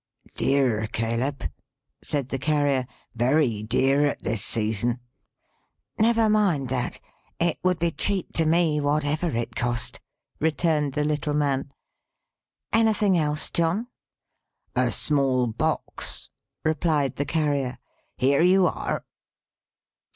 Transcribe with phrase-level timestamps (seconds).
[0.35, 1.43] "Dear, Caleb,"
[2.01, 2.87] said the Carrier.
[3.13, 4.99] "Very dear at this season."
[5.99, 6.99] "Never mind that.
[7.39, 9.99] It would be cheap to me, whatever it cost,"
[10.39, 11.71] returned the little man.
[12.73, 13.89] "Anything else, John?"
[14.75, 16.31] "A small box,"
[16.65, 17.77] replied the Carrier.
[18.17, 19.05] "Here you are!"